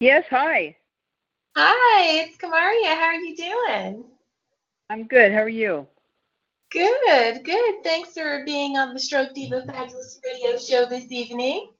[0.00, 0.76] Yes, hi.
[1.56, 2.94] Hi, it's Kamaria.
[2.94, 4.04] How are you doing?
[4.90, 5.32] I'm good.
[5.32, 5.86] How are you?
[6.70, 7.82] Good, good.
[7.82, 11.70] Thanks for being on the Stroke Diva Fabulous Radio Show this evening.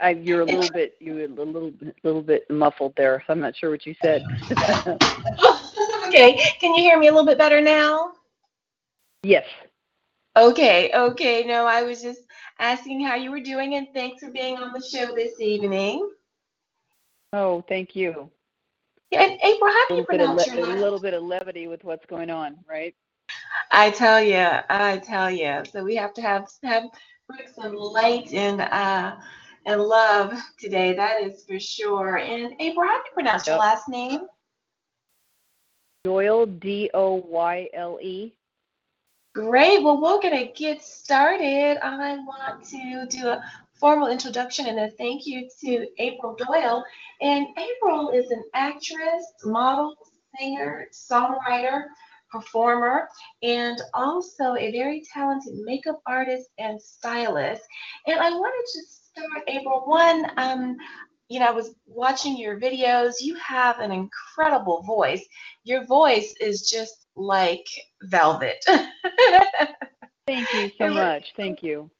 [0.00, 3.38] I, you're a little bit you were a little little bit muffled there, so I'm
[3.38, 4.24] not sure what you said.
[6.08, 8.14] okay, can you hear me a little bit better now?
[9.22, 9.46] yes.
[10.36, 11.44] Okay, okay.
[11.44, 12.22] No, I was just
[12.58, 16.10] asking how you were doing, and thanks for being on the show this evening.
[17.32, 18.30] Oh, thank you.
[19.10, 21.14] Yeah, and April, how do you little bit of pronounce le- your a little bit
[21.14, 22.94] of levity with what's going on, right?
[23.70, 25.62] I tell you, I tell you.
[25.70, 26.84] So we have to have have
[27.54, 29.16] some light and uh
[29.66, 30.94] and love today.
[30.94, 32.18] That is for sure.
[32.18, 34.22] And April, how do you pronounce your last name?
[36.04, 38.32] Doyle D O Y L E.
[39.34, 39.82] Great.
[39.82, 41.78] Well, we're going to get started.
[41.84, 43.42] I want to do a
[43.74, 46.84] formal introduction and a thank you to April Doyle.
[47.20, 49.94] And April is an actress, model,
[50.38, 51.84] singer, songwriter,
[52.30, 53.08] performer,
[53.42, 57.62] and also a very talented makeup artist and stylist.
[58.06, 60.76] And I wanted to start, April, one, um,
[61.28, 63.14] you know, I was watching your videos.
[63.20, 65.24] You have an incredible voice.
[65.64, 67.66] Your voice is just like
[68.04, 68.64] velvet.
[70.26, 71.32] Thank you so much.
[71.36, 71.90] Thank you.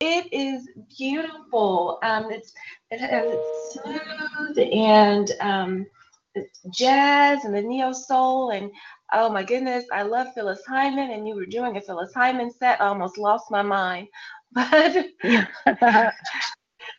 [0.00, 1.98] It is beautiful.
[2.02, 2.52] Um, it's
[2.90, 5.86] it has it's smooth and um,
[6.34, 8.70] it's jazz and the neo soul and
[9.12, 12.80] oh my goodness, I love Phyllis Hyman and you were doing a Phyllis Hyman set.
[12.80, 14.08] I almost lost my mind.
[14.52, 15.06] But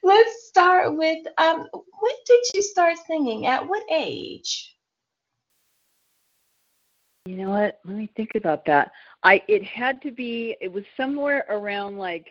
[0.04, 3.46] let's start with um, when did you start singing?
[3.46, 4.74] At what age?
[7.26, 7.80] You know what?
[7.84, 8.92] Let me think about that.
[9.24, 12.28] I it had to be it was somewhere around like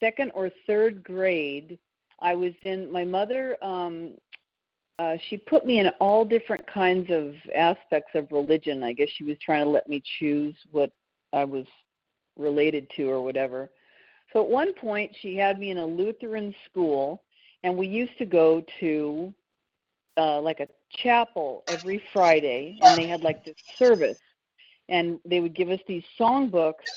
[0.00, 1.78] second or third grade.
[2.20, 4.14] I was in my mother um
[4.98, 8.82] uh she put me in all different kinds of aspects of religion.
[8.82, 10.90] I guess she was trying to let me choose what
[11.32, 11.66] I was
[12.36, 13.70] related to or whatever.
[14.32, 17.22] So at one point she had me in a Lutheran school
[17.64, 19.34] and we used to go to
[20.16, 24.18] uh like a chapel every Friday, and they had like this service,
[24.88, 26.88] and they would give us these songbooks.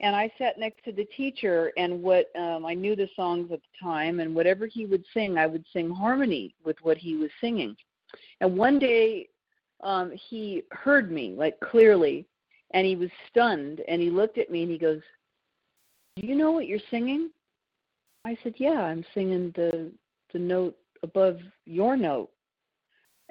[0.00, 3.60] And I sat next to the teacher, and what um, I knew the songs at
[3.60, 7.30] the time, and whatever he would sing, I would sing harmony with what he was
[7.40, 7.76] singing.
[8.40, 9.28] And one day,
[9.82, 12.26] um, he heard me like clearly,
[12.72, 15.02] and he was stunned, and he looked at me and he goes,
[16.16, 17.30] "Do you know what you're singing?"
[18.24, 19.92] I said, "Yeah, I'm singing the
[20.32, 22.30] the note above your note."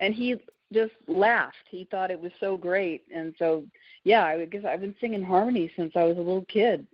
[0.01, 0.35] and he
[0.73, 1.67] just laughed.
[1.69, 3.65] He thought it was so great, and so
[4.03, 6.87] yeah, I guess I've been singing harmony since I was a little kid.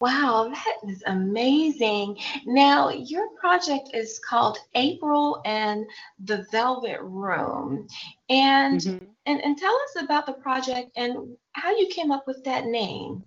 [0.00, 2.18] Wow, that is amazing.
[2.44, 5.86] Now, your project is called April and
[6.24, 7.88] the Velvet Room.
[8.28, 9.08] And, Mhm.
[9.24, 13.24] and and tell us about the project and how you came up with that name.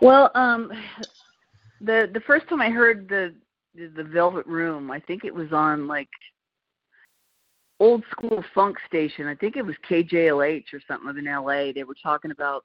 [0.00, 0.72] Well, um,
[1.80, 3.34] the the first time I heard the
[3.74, 6.08] the Velvet Room, I think it was on like
[7.80, 9.26] old school funk station.
[9.26, 11.72] I think it was KJLH or something in LA.
[11.72, 12.64] They were talking about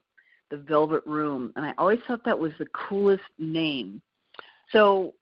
[0.50, 4.02] the Velvet Room, and I always thought that was the coolest name.
[4.72, 5.14] So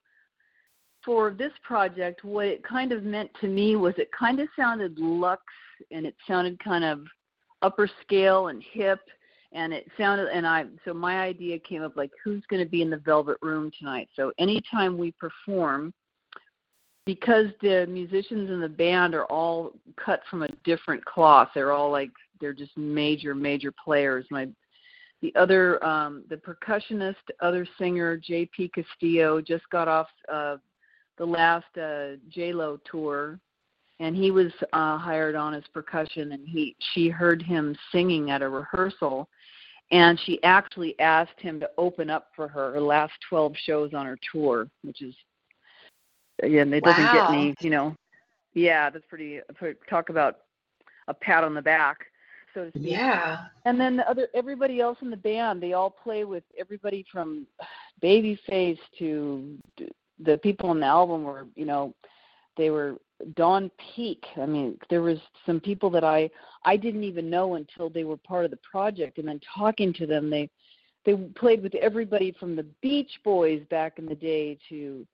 [1.05, 4.99] for this project, what it kind of meant to me was it kind of sounded
[4.99, 5.43] luxe
[5.91, 7.01] and it sounded kind of
[7.63, 9.01] upper scale and hip
[9.53, 12.83] and it sounded and I so my idea came up like who's going to be
[12.83, 14.09] in the velvet room tonight.
[14.15, 15.93] So anytime we perform
[17.09, 21.49] because the musicians in the band are all cut from a different cloth.
[21.55, 24.27] They're all like they're just major major players.
[24.31, 24.47] My
[25.23, 30.59] the other um the percussionist, other singer JP Castillo just got off uh
[31.17, 33.41] the last uh J-Lo tour
[34.01, 38.43] and he was uh hired on as percussion and he she heard him singing at
[38.43, 39.31] a rehearsal
[39.93, 44.05] and she actually asked him to open up for her her last 12 shows on
[44.05, 45.15] her tour which is
[46.43, 47.33] again it doesn't get Wow.
[47.33, 47.95] any you know
[48.55, 49.41] yeah that's pretty
[49.89, 50.39] talk about
[51.09, 51.99] a pat on the back
[52.55, 53.39] so to speak Yeah.
[53.65, 57.47] and then the other everybody else in the band they all play with everybody from
[58.03, 59.59] babyface to
[60.21, 61.95] the people on the album were you know
[62.57, 62.97] they were
[63.35, 64.25] Dawn Peak.
[64.41, 66.31] I mean, there was some people that I
[66.65, 70.07] I didn't even know until they were part of the project, and then talking to
[70.07, 70.49] them, they
[71.05, 75.07] they played with everybody from the Beach Boys back in the day to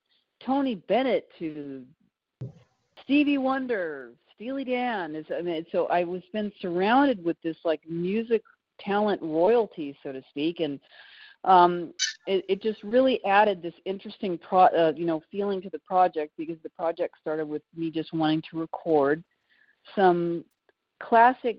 [0.44, 1.85] Tony Bennett to
[3.02, 5.14] Stevie Wonder, Steely Dan.
[5.14, 8.43] Is I mean, so I was been surrounded with this like music
[8.81, 10.81] talent royalty, so to speak, and
[11.44, 11.93] um,
[12.26, 16.32] it, it just really added this interesting pro, uh, you know feeling to the project
[16.37, 19.23] because the project started with me just wanting to record
[19.94, 20.44] some
[21.02, 21.58] classic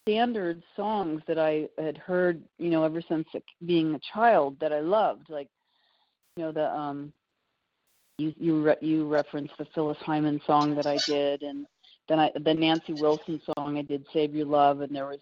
[0.00, 3.26] standard songs that I had heard you know ever since
[3.64, 5.48] being a child that I loved like
[6.36, 7.12] you know the um
[8.18, 11.66] you you re- you referenced the Phyllis Hyman song that I did and
[12.08, 15.20] then I the Nancy Wilson song I did Save Your Love and there was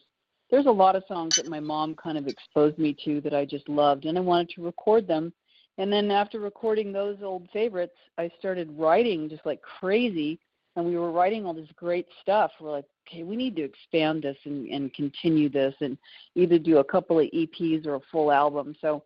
[0.51, 3.45] there's a lot of songs that my mom kind of exposed me to that I
[3.45, 5.33] just loved, and I wanted to record them.
[5.79, 10.39] And then after recording those old favorites, I started writing just like crazy,
[10.77, 12.53] and we were writing all this great stuff.
[12.61, 15.99] We're like, okay, we need to expand this and, and continue this, and
[16.35, 18.75] either do a couple of EPs or a full album.
[18.81, 19.03] So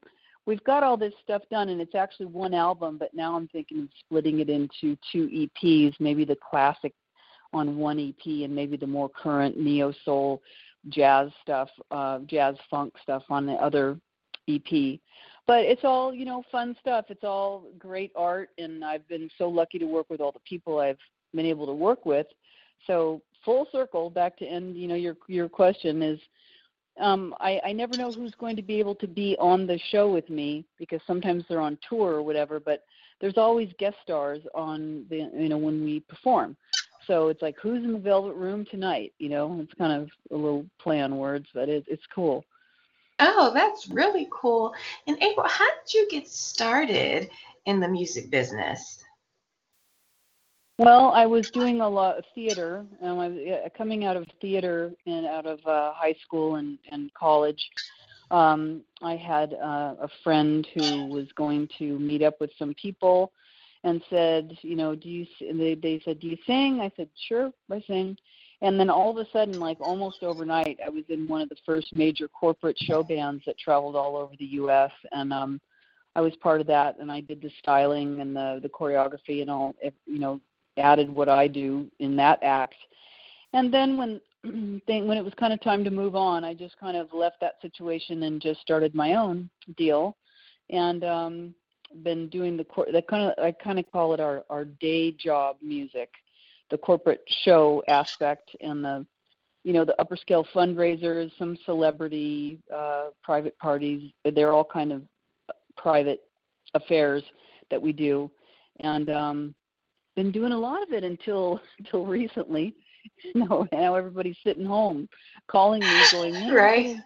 [0.47, 2.99] we've got all this stuff done, and it's actually one album.
[2.99, 6.93] But now I'm thinking of splitting it into two EPs, maybe the classic
[7.53, 10.43] on one EP, and maybe the more current neo soul
[10.89, 13.99] jazz stuff, uh, jazz funk stuff on the other
[14.49, 14.99] EP.
[15.47, 17.07] But it's all, you know, fun stuff.
[17.09, 20.79] It's all great art, and I've been so lucky to work with all the people
[20.79, 20.99] I've
[21.35, 22.27] been able to work with.
[22.87, 26.21] So full circle back to end, you know, your your question is,
[27.01, 30.13] um, I, I never know who's going to be able to be on the show
[30.13, 32.61] with me because sometimes they're on tour or whatever.
[32.61, 32.85] But
[33.21, 36.57] there's always guest stars on the, you know, when we perform.
[37.07, 39.13] So it's like who's in the velvet room tonight?
[39.19, 42.45] You know it's kind of a little play on words but it, it's cool.
[43.19, 44.73] Oh that's really cool.
[45.07, 47.29] And april how did you get started
[47.67, 49.03] in the music business
[50.81, 54.91] well i was doing a lot of theater and i was coming out of theater
[55.07, 57.63] and out of uh, high school and, and college
[58.31, 63.31] um, i had uh, a friend who was going to meet up with some people
[63.85, 65.27] and said, you know, do you?
[65.41, 66.81] They they said, do you sing?
[66.81, 68.17] I said, sure, I sing.
[68.63, 71.57] And then all of a sudden, like almost overnight, I was in one of the
[71.65, 74.91] first major corporate show bands that traveled all over the U.S.
[75.13, 75.61] and um,
[76.15, 79.51] I was part of that, and I did the styling and the the choreography and
[79.51, 79.75] all.
[80.07, 80.41] You know,
[80.81, 82.77] added what I do in that act.
[83.53, 84.21] And then when
[84.87, 87.41] thing when it was kind of time to move on, I just kind of left
[87.41, 90.17] that situation and just started my own deal.
[90.71, 91.55] And um
[92.03, 95.13] been doing the cor- that kind of I kind of call it our our day
[95.13, 96.11] job music,
[96.71, 99.07] the corporate show aspect and the
[99.65, 104.13] you know the upper scale fundraisers, some celebrity uh, private parties.
[104.25, 105.03] They're all kind of
[105.77, 106.23] private
[106.75, 107.23] affairs
[107.71, 108.31] that we do,
[108.81, 109.55] and um,
[110.21, 112.75] been doing a lot of it until until recently.
[113.25, 115.09] You know, now everybody's sitting home
[115.51, 116.53] calling me, going, yeah.
[116.53, 116.97] right.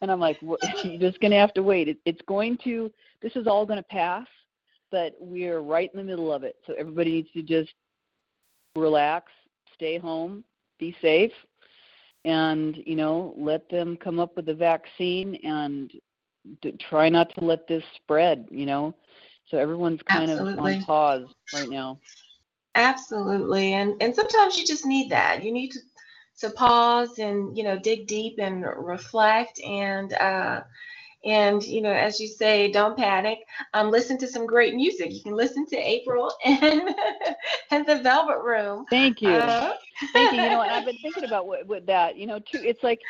[0.00, 1.88] And I'm like, you're just going to have to wait.
[1.88, 2.90] It, it's going to,
[3.20, 4.26] this is all going to pass,
[4.92, 6.54] but we're right in the middle of it.
[6.66, 7.70] So everybody needs to just
[8.76, 9.32] relax,
[9.74, 10.44] stay home,
[10.78, 11.32] be safe,
[12.24, 15.90] and, you know, let them come up with a vaccine and
[16.88, 18.94] try not to let this spread, you know.
[19.50, 20.74] So everyone's kind Absolutely.
[20.74, 21.98] of on pause right now.
[22.74, 23.74] Absolutely.
[23.74, 25.42] And and sometimes you just need that.
[25.44, 25.80] You need to
[26.40, 30.62] to pause and you know dig deep and reflect and uh,
[31.24, 33.38] and you know as you say don't panic.
[33.74, 35.12] Um, listen to some great music.
[35.12, 36.94] You can listen to april and
[37.70, 38.86] and the velvet room.
[38.88, 39.30] Thank you.
[39.30, 39.74] Uh,
[40.12, 40.38] thank you.
[40.38, 43.00] You know and i've been thinking about what, what that you know too it's like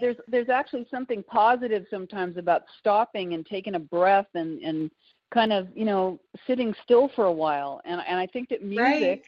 [0.00, 4.90] there's there's actually something positive sometimes about stopping and taking a breath and and
[5.32, 8.82] kind of you know sitting still for a while and and i think that music
[8.82, 9.22] right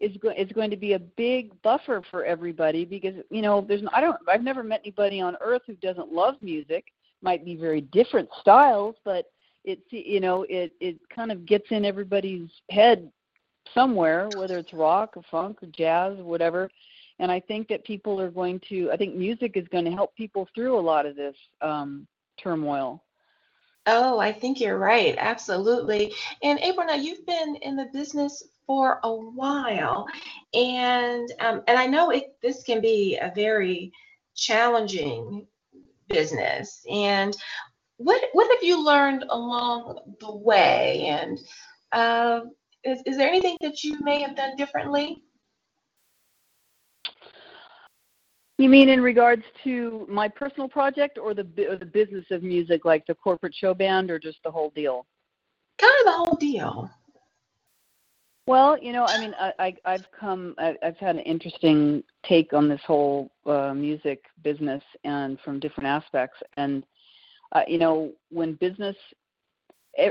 [0.00, 3.82] is going is going to be a big buffer for everybody because you know there's
[3.92, 6.86] I don't I've never met anybody on earth who doesn't love music.
[7.22, 9.26] Might be very different styles, but
[9.64, 13.10] it's you know it it kind of gets in everybody's head
[13.72, 16.68] somewhere, whether it's rock or funk or jazz or whatever.
[17.20, 20.14] And I think that people are going to I think music is going to help
[20.16, 22.06] people through a lot of this um,
[22.42, 23.02] turmoil.
[23.86, 25.14] Oh, I think you're right.
[25.18, 26.14] Absolutely.
[26.42, 30.06] And April, now you've been in the business for a while,
[30.54, 33.92] and um, and I know it, this can be a very
[34.34, 35.46] challenging
[36.08, 36.84] business.
[36.90, 37.36] And
[37.98, 41.06] what what have you learned along the way?
[41.08, 41.40] And
[41.92, 42.42] uh,
[42.84, 45.23] is is there anything that you may have done differently?
[48.58, 52.84] You mean in regards to my personal project, or the or the business of music,
[52.84, 55.06] like the corporate show band, or just the whole deal?
[55.80, 56.90] Kind of the whole deal.
[58.46, 62.52] Well, you know, I mean, I, I I've come, I, I've had an interesting take
[62.52, 66.38] on this whole uh, music business and from different aspects.
[66.56, 66.84] And
[67.52, 68.96] uh, you know, when business,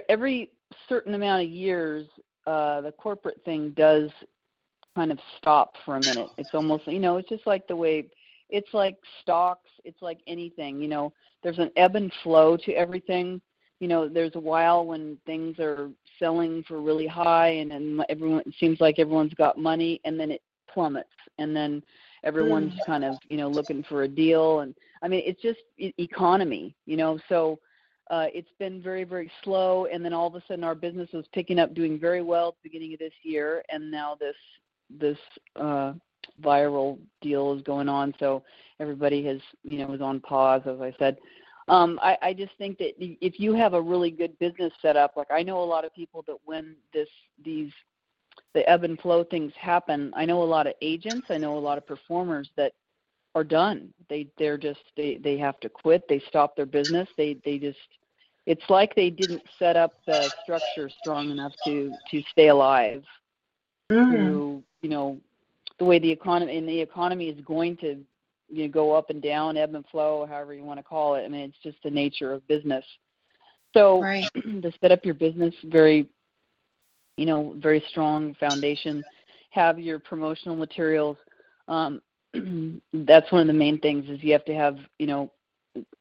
[0.10, 0.50] every
[0.90, 2.08] certain amount of years,
[2.48, 4.10] uh, the corporate thing does
[4.96, 6.30] kind of stop for a minute.
[6.38, 8.08] It's almost, you know, it's just like the way,
[8.54, 10.80] it's like stocks, it's like anything.
[10.80, 13.42] You know, there's an ebb and flow to everything
[13.84, 18.42] you know there's a while when things are selling for really high and then everyone
[18.46, 20.42] it seems like everyone's got money and then it
[20.74, 21.84] plummets and then
[22.24, 22.86] everyone's mm.
[22.86, 26.96] kind of you know looking for a deal and i mean it's just economy you
[26.96, 27.60] know so
[28.10, 31.26] uh, it's been very very slow and then all of a sudden our business was
[31.34, 34.36] picking up doing very well at the beginning of this year and now this
[34.98, 35.18] this
[35.58, 35.92] uh
[36.42, 38.44] viral deal is going on so
[38.80, 41.18] everybody has you know is on pause as i said
[41.68, 45.16] um, I, I just think that if you have a really good business set up,
[45.16, 47.08] like I know a lot of people that when this
[47.44, 47.72] these
[48.54, 51.60] the ebb and flow things happen, I know a lot of agents, I know a
[51.60, 52.74] lot of performers that
[53.36, 53.94] are done.
[54.10, 56.04] They they're just they they have to quit.
[56.10, 57.08] They stop their business.
[57.18, 57.78] They they just
[58.46, 63.04] it's like they didn't set up the structure strong enough to to stay alive.
[63.90, 64.12] Mm.
[64.12, 65.18] To you know
[65.80, 67.98] the way the economy and the economy is going to
[68.50, 71.24] you know, go up and down, ebb and flow, however you want to call it.
[71.24, 72.86] I mean, it's just the nature of business.
[73.74, 74.26] So right.
[74.36, 76.08] to set up your business very,
[77.18, 79.04] you know, very strong foundation,
[79.50, 81.18] have your promotional materials.
[81.68, 82.02] Um,
[82.94, 85.32] that's one of the main things is you have to have, you know,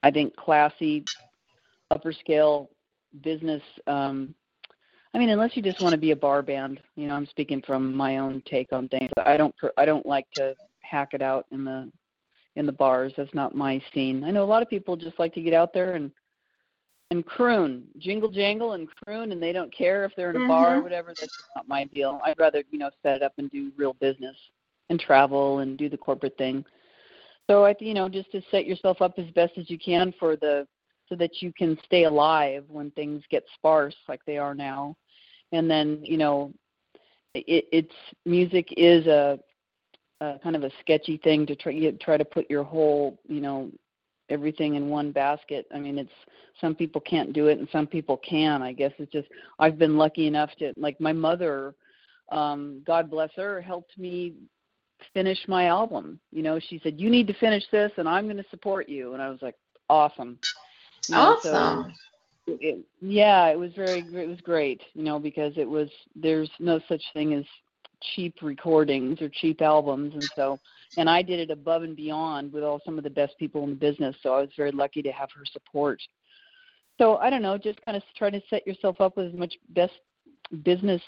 [0.02, 1.04] I think classy,
[1.90, 2.70] upper scale
[3.22, 3.62] business.
[3.86, 4.34] Um,
[5.14, 7.62] I mean, unless you just want to be a bar band, you know, I'm speaking
[7.66, 9.10] from my own take on things.
[9.24, 11.90] I don't, I don't like to hack it out in the
[12.56, 13.12] in the bars.
[13.16, 14.24] That's not my scene.
[14.24, 16.10] I know a lot of people just like to get out there and
[17.10, 20.48] and croon, jingle jangle and croon, and they don't care if they're in a mm-hmm.
[20.48, 20.82] bar or mm-hmm.
[20.84, 21.08] whatever.
[21.08, 22.20] That's not my deal.
[22.24, 24.36] I'd rather you know set it up and do real business
[24.88, 26.64] and travel and do the corporate thing.
[27.50, 30.36] So I, you know, just to set yourself up as best as you can for
[30.36, 30.66] the
[31.08, 34.96] so that you can stay alive when things get sparse like they are now.
[35.52, 36.52] And then you know,
[37.34, 37.94] it, it's
[38.24, 39.38] music is a
[40.20, 43.40] uh, kind of a sketchy thing to try you try to put your whole you
[43.40, 43.70] know
[44.28, 45.66] everything in one basket.
[45.74, 46.10] I mean, it's
[46.60, 48.62] some people can't do it and some people can.
[48.62, 49.28] I guess it's just
[49.58, 51.74] I've been lucky enough to like my mother,
[52.30, 54.34] um, God bless her, helped me
[55.12, 56.20] finish my album.
[56.30, 59.14] You know, she said you need to finish this and I'm going to support you,
[59.14, 59.56] and I was like,
[59.88, 60.38] awesome.
[61.08, 61.84] You know, awesome.
[61.84, 61.90] So
[62.46, 64.80] it, yeah, it was very it was great.
[64.94, 67.44] You know, because it was there's no such thing as
[68.14, 70.58] cheap recordings or cheap albums and so
[70.96, 73.70] and I did it above and beyond with all some of the best people in
[73.70, 76.00] the business so I was very lucky to have her support
[76.98, 79.54] so I don't know just kind of try to set yourself up with as much
[79.70, 79.92] best
[80.64, 81.02] business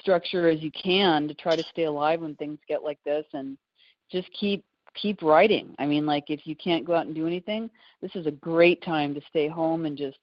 [0.00, 3.56] structure as you can to try to stay alive when things get like this and
[4.10, 7.68] just keep keep writing I mean like if you can't go out and do anything
[8.00, 10.18] this is a great time to stay home and just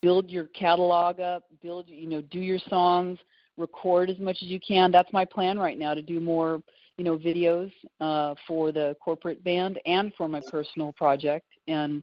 [0.00, 3.18] build your catalog up build you know do your songs
[3.58, 4.90] record as much as you can.
[4.90, 6.62] That's my plan right now to do more,
[6.96, 12.02] you know, videos uh, for the corporate band and for my personal project, and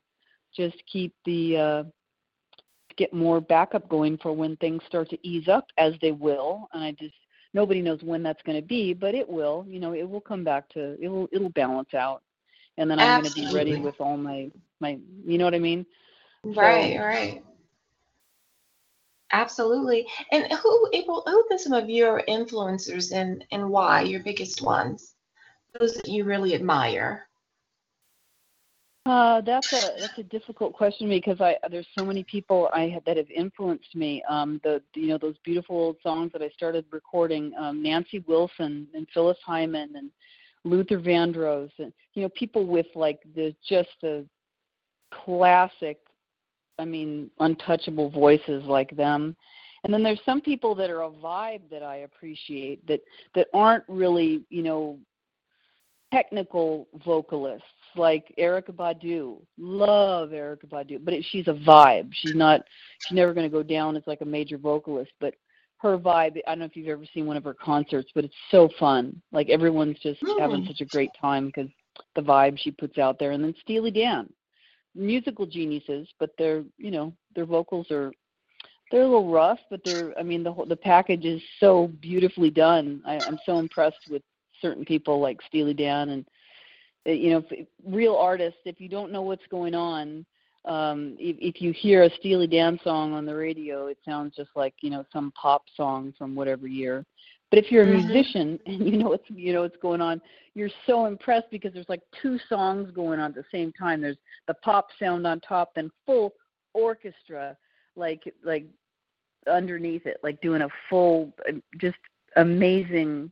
[0.56, 1.84] just keep the uh,
[2.98, 6.68] get more backup going for when things start to ease up, as they will.
[6.74, 7.16] And I just
[7.54, 9.66] nobody knows when that's going to be, but it will.
[9.68, 12.22] You know, it will come back to it will it'll balance out,
[12.78, 15.00] and then I'm going to be ready with all my my.
[15.26, 15.86] You know what I mean?
[16.44, 16.96] Right.
[16.96, 17.42] So, right.
[19.32, 20.08] Absolutely.
[20.32, 24.62] And who April, who have been some of your influencers and and why your biggest
[24.62, 25.16] ones?
[25.80, 27.28] Those that you really admire.
[29.08, 33.04] Uh, that's a that's a difficult question because I there's so many people I have,
[33.06, 34.24] that have influenced me.
[34.28, 38.88] Um, the you know those beautiful old songs that I started recording, um, Nancy Wilson
[38.96, 40.10] and Phyllis Hyman and
[40.64, 44.26] Luther Vandross and you know people with like the just the
[45.12, 46.00] classic
[46.80, 49.36] I mean, untouchable voices like them.
[49.84, 53.02] And then there's some people that are a vibe that I appreciate that
[53.36, 54.98] that aren't really, you know,
[56.12, 59.38] technical vocalists like Erykah Badu.
[59.58, 62.10] Love Erykah Badu, but it, she's a vibe.
[62.14, 62.62] She's not.
[63.02, 65.36] She's never going to go down as like a major vocalist, but
[65.78, 66.38] her vibe.
[66.48, 69.22] I don't know if you've ever seen one of her concerts, but it's so fun.
[69.32, 71.70] Like everyone's just having such a great time because
[72.16, 73.32] the vibe she puts out there.
[73.32, 74.30] And then Steely Dan
[74.96, 78.12] musical geniuses, but their you know their vocals are
[78.92, 82.50] they're a little rough, but they're I mean the whole the package is so beautifully
[82.50, 83.02] done.
[83.06, 84.22] I, I'm so impressed with
[84.62, 86.26] certain people like Steely Dan and
[87.08, 87.44] uh, you know
[87.86, 88.60] real artists.
[88.66, 90.26] If you don't know what's going on,
[90.66, 94.52] um if, if you hear a Steely Dan song on the radio, it sounds just
[94.56, 97.06] like you know some pop song from whatever year.
[97.52, 98.06] But if you're a Mhm.
[98.08, 100.22] musician and you know what's you know what's going on,
[100.56, 104.02] you're so impressed because there's like two songs going on at the same time.
[104.02, 106.34] There's the pop sound on top, then full
[106.74, 107.58] orchestra,
[107.96, 108.66] like like
[109.48, 111.98] underneath it, like doing a full, uh, just
[112.36, 113.32] amazing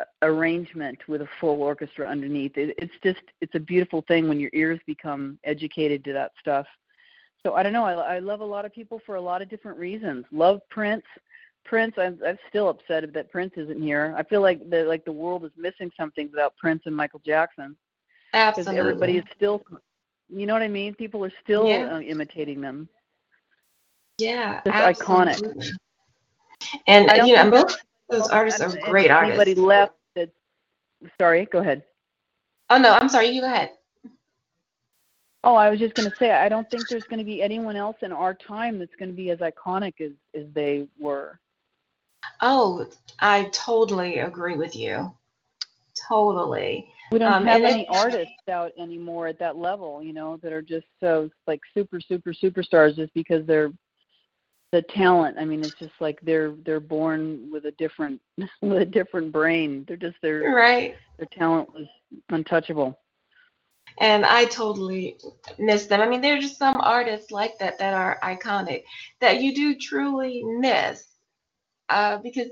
[0.00, 2.56] uh, arrangement with a full orchestra underneath.
[2.56, 6.66] It, it's just it's a beautiful thing when your ears become educated to that stuff.
[7.42, 7.84] So I don't know.
[7.84, 10.24] I, I love a lot of people for a lot of different reasons.
[10.32, 11.04] Love Prince.
[11.66, 11.94] Prince.
[11.98, 14.14] I'm, I'm still upset that Prince isn't here.
[14.16, 17.76] I feel like the like the world is missing something without Prince and Michael Jackson
[18.32, 18.78] because Absolutely.
[18.78, 19.62] everybody is still.
[20.28, 20.94] You know what I mean?
[20.94, 21.94] People are still Yeah.
[21.94, 22.88] uh, imitating them.
[24.18, 25.70] yeah, Just iconic.
[26.88, 27.76] And I you know, both
[28.08, 29.58] those artists are great Anybody artists.
[29.58, 30.30] left that?
[31.20, 31.82] Sorry, go ahead.
[32.70, 33.28] Oh no, I'm sorry.
[33.28, 33.70] You go ahead.
[35.44, 37.76] Oh, I was just going to say, I don't think there's going to be anyone
[37.76, 41.38] else in our time that's going to be as iconic as as they were.
[42.40, 42.86] Oh,
[43.20, 45.12] I totally agree with you.
[46.08, 46.92] Totally.
[47.12, 50.52] We don't Um, have any it- artists out anymore at that level, you know, that
[50.52, 53.72] are just so like super, super superstars just because they're
[54.72, 55.38] the talent.
[55.38, 58.20] I mean, it's just like they're they're born with a different
[58.62, 59.84] with a different brain.
[59.86, 60.96] They're just their Right.
[61.18, 61.86] their talent was
[62.30, 62.98] untouchable.
[63.98, 65.16] And I totally
[65.58, 66.02] miss them.
[66.02, 68.82] I mean, there's just some artists like that that are iconic
[69.20, 71.15] that you do truly miss
[71.88, 72.50] uh, because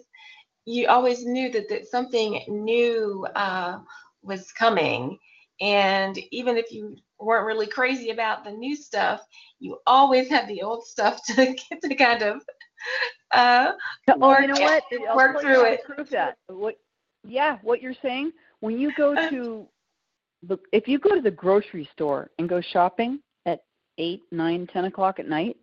[0.67, 3.79] you always knew that, that something new uh,
[4.23, 5.19] was coming.
[5.61, 9.21] And even if you weren't really crazy about the new stuff,
[9.61, 11.35] you always had the old stuff to
[11.71, 12.43] get to kind of
[13.33, 13.73] uh,
[14.09, 14.85] Oh, Work you know what?
[15.09, 15.83] I'll work through it.
[15.85, 16.37] Prove that.
[16.49, 16.77] What?
[17.27, 18.33] Yeah, what you're saying.
[18.61, 19.67] When you go to
[20.43, 23.61] the, if you go to the grocery store and go shopping at
[23.99, 25.57] eight, nine, ten o'clock at night,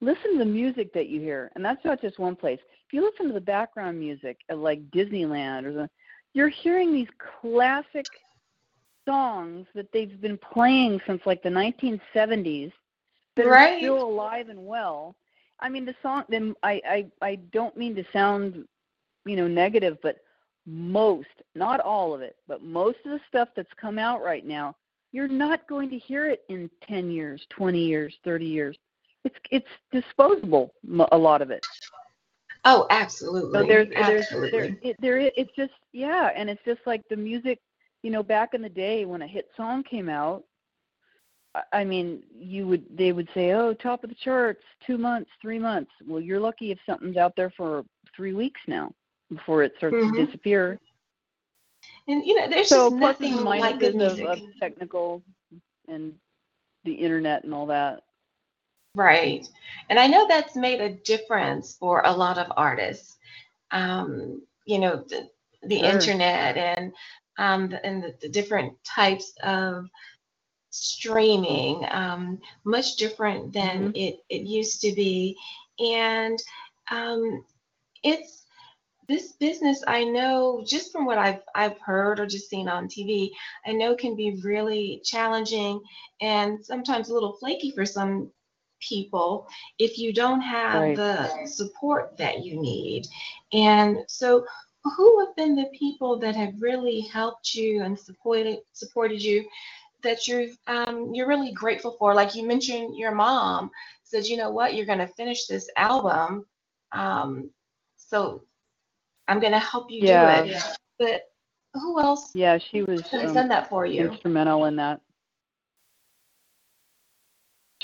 [0.00, 2.58] listen to the music that you hear, and that's not just one place.
[2.86, 5.90] If you listen to the background music at like Disneyland or the,
[6.34, 7.08] you're hearing these
[7.40, 8.06] classic
[9.06, 12.72] songs that they've been playing since like the 1970s
[13.36, 15.14] that are still alive and well.
[15.60, 16.24] I mean, the song.
[16.28, 18.66] Then I, I, I don't mean to sound,
[19.24, 20.18] you know, negative, but
[20.66, 24.74] most, not all of it, but most of the stuff that's come out right now,
[25.12, 28.76] you're not going to hear it in 10 years, 20 years, 30 years.
[29.26, 30.72] It's it's disposable,
[31.10, 31.66] a lot of it.
[32.64, 33.60] oh, absolutely.
[33.60, 37.58] So there's there's there it, there it's just yeah, and it's just like the music,
[38.04, 40.44] you know, back in the day when a hit song came out.
[41.72, 45.58] I- mean, you would they would say, "Oh, top of the charts, two months, three
[45.58, 47.84] months." Well, you're lucky if something's out there for
[48.14, 48.92] three weeks now
[49.30, 50.14] before it starts Mhm.
[50.14, 50.78] to disappear.
[52.08, 54.26] and you know, there's so just nothing like good of, music.
[54.26, 55.20] of technical
[55.88, 56.14] and
[56.84, 58.02] the internet and all that.
[58.96, 59.48] Right.
[59.90, 63.18] And I know that's made a difference for a lot of artists.
[63.72, 65.28] Um, you know, the,
[65.64, 65.90] the Sure.
[65.90, 66.92] internet and
[67.38, 69.86] um, the, and the, the different types of
[70.70, 75.36] streaming, um, much different than it, it used to be.
[75.80, 76.38] And
[76.90, 77.44] um,
[78.02, 78.44] it's
[79.08, 83.30] this business I know just from what I've I've heard or just seen on TV,
[83.66, 85.80] I know can be really challenging
[86.20, 88.30] and sometimes a little flaky for some
[88.80, 89.46] people
[89.78, 90.96] if you don't have Right.
[90.96, 93.06] the support that you need.
[93.52, 94.44] And so
[94.84, 99.44] who have been the people that have really helped you and supported supported you
[100.02, 102.14] that you're um, you're really grateful for?
[102.14, 103.70] Like you mentioned, your mom
[104.04, 106.46] said, you know what, you're going to finish this album,
[106.92, 107.50] um,
[107.96, 108.42] so
[109.28, 110.42] I'm going to help you Yeah.
[110.44, 110.62] do it.
[110.98, 111.22] But
[111.74, 114.08] who else Yeah, she was um, done that for you?
[114.10, 115.00] instrumental in that.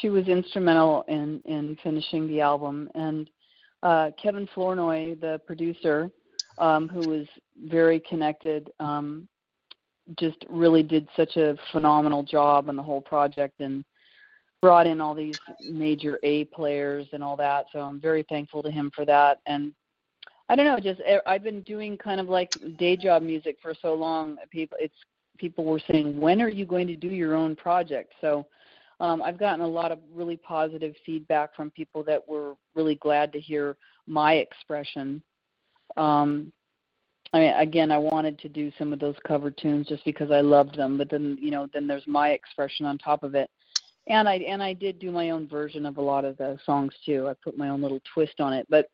[0.02, 3.30] She was instrumental in in finishing the album, and
[3.84, 6.10] uh, Kevin Flournoy, the producer,
[6.58, 7.26] um, who was
[7.66, 9.28] very connected, um,
[10.18, 13.84] just really did such a phenomenal job on the whole project and
[14.60, 15.38] brought in all these
[15.70, 17.66] major A players and all that.
[17.72, 19.40] So I'm very thankful to him for that.
[19.46, 19.72] And
[20.48, 23.74] I don't know, just eh, I've been doing kind of like day job music for
[23.80, 24.36] so long.
[24.50, 24.94] People, it's
[25.38, 28.12] people were saying, when are you going to do your own project?
[28.20, 28.46] So
[29.02, 33.32] um, I've gotten a lot of really positive feedback from people that were really glad
[33.32, 35.20] to hear my expression.
[35.96, 36.52] Um,
[37.32, 40.40] I mean, again, I wanted to do some of those cover tunes just because I
[40.40, 43.50] loved them, but then you know, then there's my expression on top of it.
[44.06, 46.94] And I and I did do my own version of a lot of the songs
[47.04, 47.28] too.
[47.28, 48.86] I put my own little twist on it, but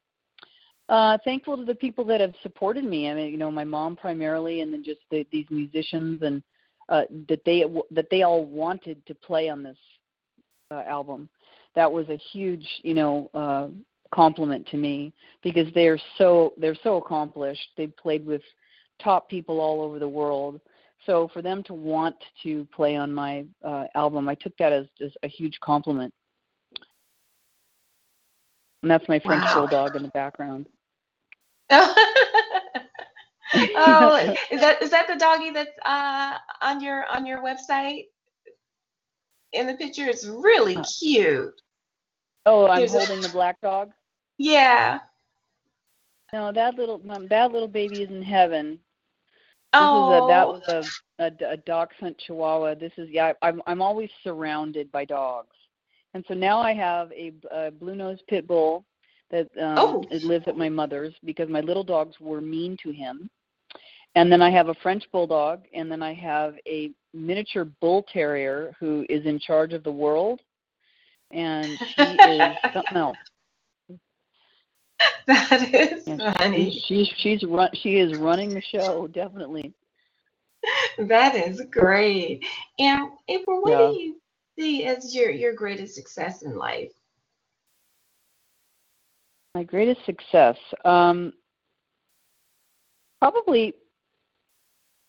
[0.88, 3.10] uh, thankful to the people that have supported me.
[3.10, 6.42] I mean, you know, my mom primarily, and then just the, these musicians, and
[6.88, 9.76] uh, that they that they all wanted to play on this
[10.70, 11.28] uh, album.
[11.74, 13.68] That was a huge, you know, uh,
[14.14, 17.68] compliment to me because they're so they're so accomplished.
[17.76, 18.42] They've played with
[19.02, 20.60] top people all over the world.
[21.06, 24.86] So for them to want to play on my uh, album, I took that as
[24.98, 26.12] just a huge compliment.
[28.82, 29.68] And that's my French Wow.
[29.68, 30.66] bulldog in the background.
[33.76, 38.06] oh, is that is that the doggy that's uh, on your on your website?
[39.52, 41.60] In the picture, it's really cute.
[42.46, 43.90] Oh, I'm There's a- holding the black dog.
[44.38, 45.00] Yeah.
[46.32, 48.72] No, that little um, that little baby is in heaven.
[49.72, 52.74] This Oh, is a, that was a, a, a dachshund chihuahua.
[52.74, 53.32] This is yeah.
[53.42, 55.56] I'm I'm always surrounded by dogs,
[56.14, 58.84] and so now I have a, a blue nose pit bull
[59.30, 60.04] that um, Oh.
[60.22, 63.28] lives at my mother's because my little dogs were mean to him,
[64.18, 68.74] and then I have a French bulldog, and then I have a miniature bull terrier
[68.80, 70.40] who is in charge of the world,
[71.30, 73.16] and she is something else.
[75.28, 76.70] that is Yeah, funny.
[76.70, 79.72] She's she's she's run she is running the show definitely.
[80.98, 82.44] That is great.
[82.80, 83.88] And April, what Yeah.
[83.88, 84.16] do you
[84.58, 86.90] see as your your greatest success in life?
[89.54, 91.32] My greatest success, um,
[93.20, 93.74] probably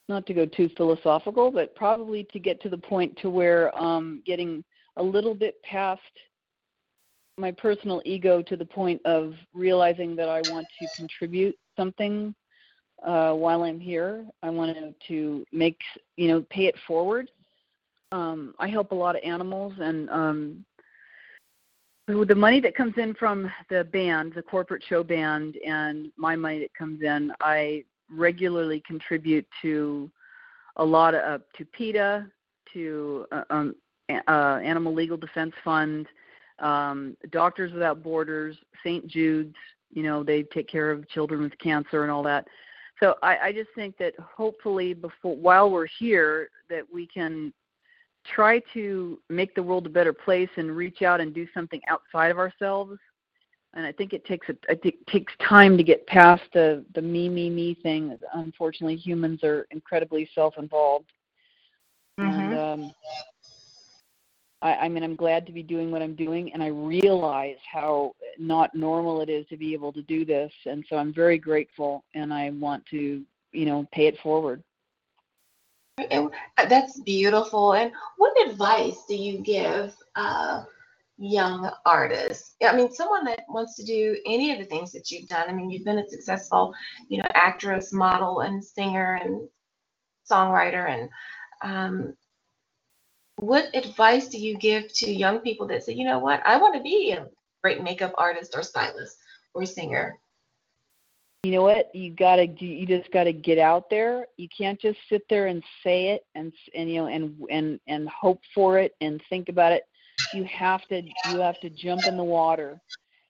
[0.09, 4.21] not to go too philosophical, but probably to get to the point to where um,
[4.25, 4.63] getting
[4.97, 6.01] a little bit past
[7.37, 12.35] my personal ego to the point of realizing that I want to contribute something
[13.05, 14.25] uh, while I'm here.
[14.43, 15.79] I want to, to make,
[16.17, 17.29] you know, pay it forward.
[18.11, 20.65] Um, I help a lot of animals, and um,
[22.07, 26.35] with the money that comes in from the band, the corporate show band, and my
[26.35, 30.09] money that comes in, I regularly contribute to
[30.77, 32.27] a lot of uh, to PETA,
[32.73, 33.75] to uh, um,
[34.27, 36.07] uh, Animal Legal Defense Fund,
[36.59, 39.05] um, Doctors Without Borders, St.
[39.07, 39.55] Jude's.
[39.91, 42.47] You know, they take care of children with cancer and all that.
[43.01, 47.53] So I, I just think that hopefully, before while we're here, that we can
[48.25, 52.29] try to make the world a better place and reach out and do something outside
[52.29, 52.97] of ourselves.
[53.75, 57.29] And I think it takes a, it takes time to get past the the me
[57.29, 58.17] me me thing.
[58.33, 61.11] Unfortunately, humans are incredibly self-involved.
[62.17, 62.91] And um,
[64.61, 68.13] I, I mean, I'm glad to be doing what I'm doing, and I realize how
[68.37, 70.51] not normal it is to be able to do this.
[70.65, 74.63] And so I'm very grateful, and I want to, you know, pay it forward.
[76.11, 77.73] And that's beautiful.
[77.73, 80.63] And what advice do you give uh,
[81.19, 82.55] young artists?
[82.65, 85.49] I mean, someone that wants to do any of the things that you've done.
[85.49, 86.73] I mean, you've been a successful,
[87.09, 89.47] you know, actress, model, and singer, and
[90.29, 90.89] songwriter.
[90.89, 91.09] And
[91.61, 92.13] um,
[93.35, 96.75] what advice do you give to young people that say, you know what, I want
[96.75, 97.27] to be a
[97.61, 99.17] great makeup artist or stylist
[99.53, 100.17] or singer?
[101.43, 105.21] you know what you gotta you just gotta get out there you can't just sit
[105.29, 109.21] there and say it and and you know and and and hope for it and
[109.29, 109.83] think about it
[110.33, 112.79] you have to you have to jump in the water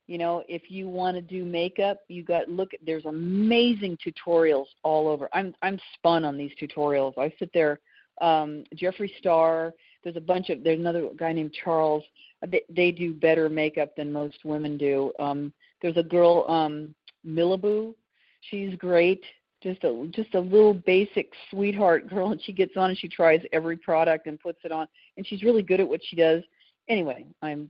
[0.08, 5.08] you know if you want to do makeup you got look there's amazing tutorials all
[5.08, 7.80] over i'm i'm spun on these tutorials i sit there
[8.21, 9.73] um jeffree star
[10.04, 12.04] there's a bunch of there's another guy named charles
[12.47, 16.93] they, they do better makeup than most women do um there's a girl um
[17.25, 17.93] Millaboo.
[18.49, 19.23] She's great.
[19.62, 23.41] Just a just a little basic sweetheart girl, and she gets on and she tries
[23.52, 26.43] every product and puts it on, and she's really good at what she does.
[26.89, 27.69] Anyway, I'm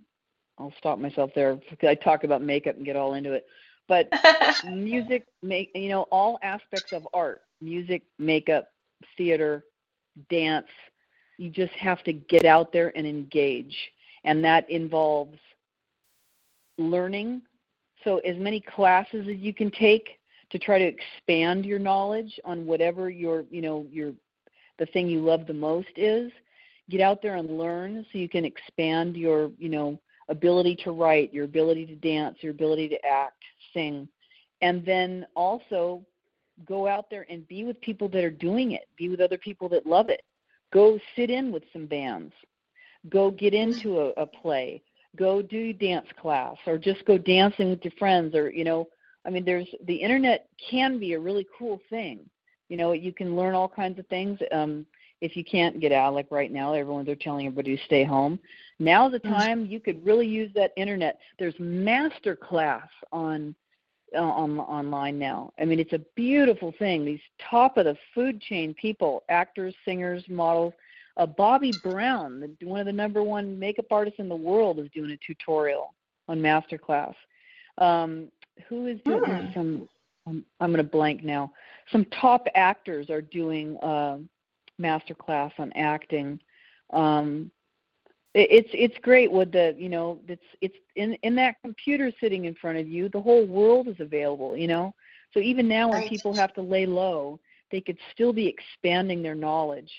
[0.58, 3.46] I'll stop myself there because I talk about makeup and get all into it.
[3.88, 4.10] But
[4.66, 8.70] music, make you know all aspects of art, music, makeup,
[9.18, 9.64] theater,
[10.30, 10.68] dance.
[11.38, 13.76] You just have to get out there and engage,
[14.26, 15.38] and that involves
[16.78, 17.42] learning
[18.04, 20.20] so as many classes as you can take
[20.52, 24.14] to try to expand your knowledge on whatever your you know your
[24.80, 26.32] the thing you love the most is
[26.90, 30.00] get out there and learn so you can expand your you know
[30.30, 34.08] ability to write your ability to dance your ability to act sing.
[34.62, 36.02] And then also
[36.66, 38.88] go out there and be with people that are doing it.
[38.98, 40.22] Be with other people that love it.
[40.72, 42.34] Go sit in with some bands.
[43.10, 44.82] Go get into a, a play.
[45.16, 48.88] Go do dance class or just go dancing with your friends or you know
[49.26, 52.20] i mean there's the internet can be a really cool thing.
[52.68, 54.38] You know you can learn all kinds of things.
[54.52, 54.86] Um
[55.22, 58.40] if you can't get out like right now everyone they're telling everybody to stay home
[58.80, 59.30] now's the Mhm.
[59.30, 63.56] time you could really use that internet there's master class on
[64.16, 68.42] uh, on online now i mean it's a beautiful thing these top of the food
[68.42, 70.74] chain people actors singers models
[71.18, 74.90] uh, Bobbi Brown, the, one of the number one makeup artists in the world, is
[74.96, 75.94] doing a tutorial
[76.30, 77.14] on masterclass.
[77.78, 78.30] Um,
[78.68, 79.54] who is doing Hmm.
[79.54, 79.90] some?
[80.26, 81.52] I'm, I'm going to blank now.
[81.92, 84.20] Some top actors are doing uh,
[84.80, 86.40] masterclass on acting.
[86.92, 87.52] Um,
[88.34, 92.46] it, it's it's great with the you know it's it's in in that computer sitting
[92.46, 93.10] in front of you.
[93.10, 94.56] The whole world is available.
[94.56, 94.94] You know,
[95.34, 97.40] so even now when people have to lay low,
[97.72, 99.92] they could still be expanding their knowledge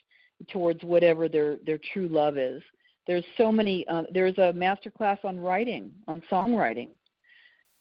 [0.48, 2.62] towards whatever their their true love is.
[3.06, 3.86] There's so many.
[3.88, 6.90] Uh, there's a master class on writing, on songwriting.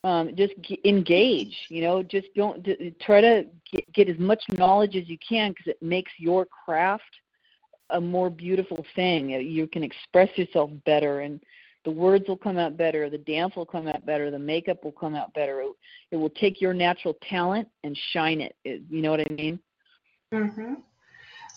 [0.03, 1.55] Um, just g- engage.
[1.69, 5.51] You know, just don't d- try to get, get as much knowledge as you can
[5.51, 7.03] because it makes your craft
[7.89, 9.29] a more beautiful thing.
[9.29, 11.41] You can express yourself better, and
[11.85, 13.09] the words will come out better.
[13.09, 14.31] The dance will come out better.
[14.31, 15.62] The makeup will come out better.
[15.62, 15.71] It,
[16.12, 18.55] it will take your natural talent and shine it.
[18.63, 19.59] it you know what I mean?
[20.33, 20.75] Mm-hmm.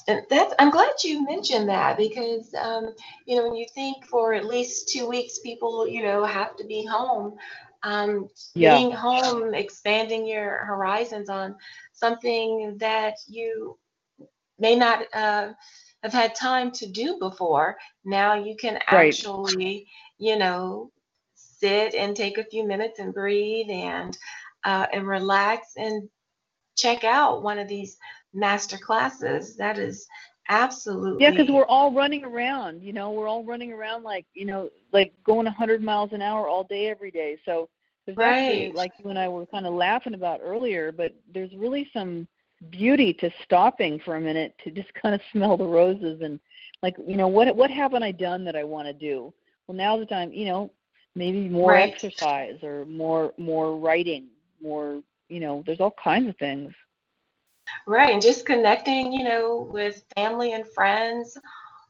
[0.09, 2.95] And that's I'm glad you mentioned that because um,
[3.27, 6.65] you know when you think for at least two weeks people you know have to
[6.65, 7.37] be home,
[7.83, 8.63] um, Yeah.
[8.63, 11.55] being home, expanding your horizons on
[11.93, 13.77] something that you
[14.59, 15.49] may not uh,
[16.03, 17.77] have had time to do before.
[18.05, 19.17] Now you can Right.
[19.17, 19.87] actually
[20.19, 20.91] you know
[21.35, 24.17] sit and take a few minutes and breathe and
[24.65, 26.09] uh, and relax and
[26.77, 27.97] check out one of these
[28.35, 29.57] master classes.
[29.57, 30.07] That is
[30.49, 32.83] absolutely Yeah, because we're all running around.
[32.83, 36.49] You know, we're all running around like you know, like going 100 miles an hour
[36.49, 37.39] all day every day.
[37.45, 37.69] So
[38.07, 41.89] there's actually, like you and I were kind of laughing about earlier, but there's really
[41.93, 42.27] some
[42.71, 46.39] beauty to stopping for a minute to just kind of smell the roses and
[46.83, 49.33] like you know what what haven't I done that I want to do?
[49.67, 50.33] Well, now's the time.
[50.33, 50.71] You know,
[51.15, 51.93] maybe more Right.
[51.93, 54.27] exercise or more more writing,
[54.63, 55.63] more you know.
[55.67, 56.73] There's all kinds of things.
[57.87, 61.37] Right, and just connecting, you know, with family and friends,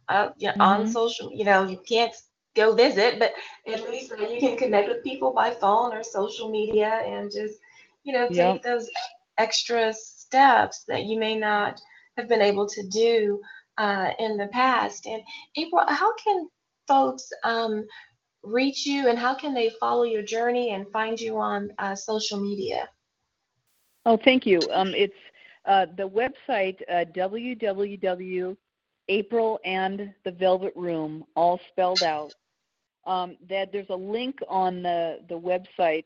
[0.08, 0.86] uh, you know, on Mhm.
[0.86, 1.30] social.
[1.32, 2.14] You know, you can't
[2.54, 3.32] go visit, but
[3.72, 7.58] at least you can connect with people by phone or social media, and just,
[8.04, 8.62] you know, take Yep.
[8.62, 8.88] those
[9.38, 11.80] extra steps that you may not
[12.16, 13.40] have been able to do
[13.78, 15.06] uh, in the past.
[15.06, 15.22] And
[15.56, 16.48] April, how can
[16.88, 17.84] folks um,
[18.42, 22.40] reach you, and how can they follow your journey and find you on uh, social
[22.40, 22.88] media?
[24.06, 24.68] Oh, thank you.
[24.72, 25.14] Um, it's
[25.64, 27.04] uh, the website uh,
[29.64, 32.34] and the Velvet Room, all spelled out.
[33.04, 36.04] Um, that there's a link on the the website.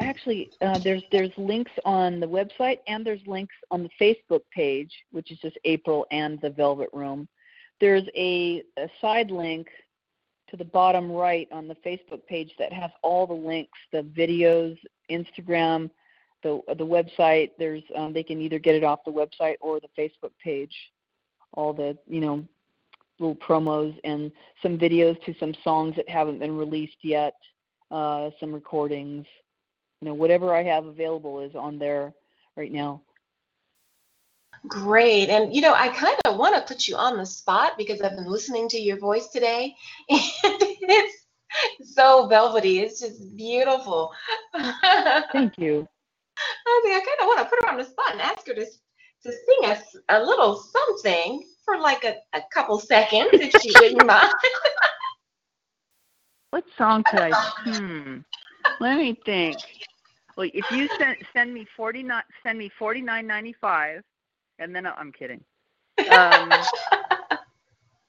[0.00, 4.92] Actually, uh, there's there's links on the website and there's links on the Facebook page,
[5.12, 7.28] which is just April and the Velvet Room.
[7.80, 9.68] There's a, a side link
[10.48, 14.76] to the bottom right on the Facebook page that has all the links, the videos,
[15.10, 15.90] Instagram,
[16.42, 17.50] the the website.
[17.58, 20.74] There's um, they can either get it off the website or the Facebook page.
[21.54, 22.46] All the you know
[23.18, 27.34] little promos and some videos to some songs that haven't been released yet.
[27.90, 29.26] Uh, some recordings.
[30.00, 32.12] You know whatever I have available is on there
[32.56, 33.02] right now.
[34.68, 35.28] Great.
[35.28, 38.16] And you know, I kind of want to put you on the spot because I've
[38.16, 39.74] been listening to your voice today
[40.08, 41.22] and it's
[41.94, 42.80] so velvety.
[42.80, 44.12] It's just beautiful.
[45.32, 45.88] Thank you.
[46.82, 48.64] Think I kind of want to put her on the spot and ask her to
[48.64, 54.06] to sing us a little something for like a, a couple seconds if she wouldn't
[54.06, 54.32] mind.
[56.50, 57.30] What song could I?
[57.64, 58.18] Hmm.
[58.78, 59.58] Let me think.
[60.36, 64.02] Well, if you send send me forty nine, send me forty nine ninety five,
[64.58, 65.42] and then I- I'm kidding.
[66.10, 66.50] Um,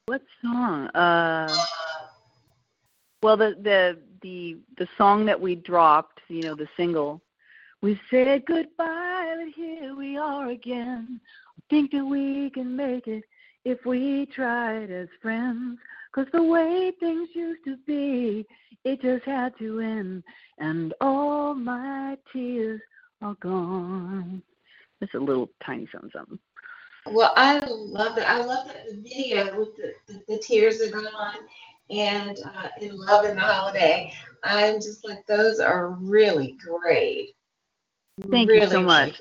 [0.07, 0.87] what song?
[0.89, 1.47] Uh,
[3.21, 7.21] well, the the the the song that we dropped, you know, the single.
[7.83, 11.19] We said goodbye, but here we are again.
[11.69, 13.25] Think that we can make it
[13.65, 15.79] if we tried as friends.
[16.15, 18.47] Cause the way things used to be,
[18.85, 20.23] it just had to end.
[20.59, 22.79] And all my tears
[23.21, 24.41] are gone.
[25.01, 26.39] Just a little tiny something something.
[27.07, 28.29] Well, I love that.
[28.29, 31.35] I love that the video with the, the, the tears are gone
[31.89, 34.13] and uh, in love the holiday.
[34.45, 37.35] I'm just like those are really great.
[38.29, 39.19] Thank you so much.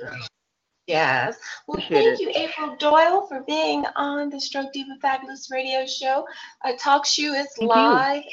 [0.87, 1.39] Yes.
[1.67, 6.27] Well, Appreciate thank you, April Doyle, for being on the Stroke Diva Fabulous Radio Show.
[6.65, 7.69] A talk show is you.
[7.69, 8.25] live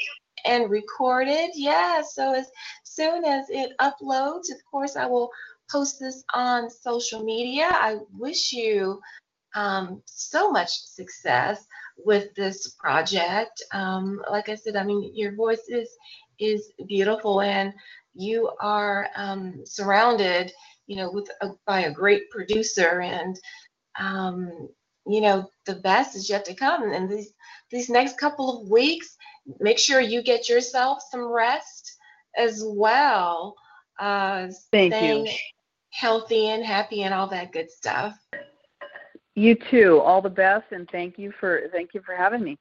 [0.44, 1.50] and recorded.
[1.54, 2.02] Yeah.
[2.02, 2.46] So as
[2.82, 5.30] soon as it uploads, of course, I will
[5.70, 7.68] post this on social media.
[7.70, 9.00] I wish you
[9.54, 11.64] um, so much success
[12.04, 13.62] with this project.
[13.72, 15.88] Um, like I said, I mean, your voice is
[16.38, 17.72] is beautiful, and
[18.14, 20.52] you are um, surrounded,
[20.86, 23.38] you know, with a, by a great producer, and
[23.98, 24.68] um,
[25.06, 26.92] you know, the best is yet to come.
[26.92, 27.32] And these
[27.70, 29.16] these next couple of weeks,
[29.60, 31.96] make sure you get yourself some rest
[32.36, 33.54] as well.
[33.98, 35.26] Uh, Thank you.
[35.92, 38.16] Healthy and happy and all that good stuff.
[39.34, 40.00] You too.
[40.00, 42.58] All the best, and thank you for thank you for having me.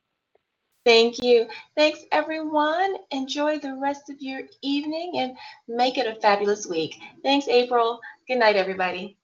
[0.90, 1.46] Thank you.
[1.78, 2.96] Thanks, everyone.
[3.12, 6.96] Enjoy the rest of your evening and make it a fabulous week.
[7.22, 8.00] Thanks, April.
[8.28, 9.16] Good night, everybody.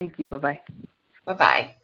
[0.00, 0.24] Thank you.
[0.30, 0.60] Bye bye.
[1.26, 1.74] Bye bye.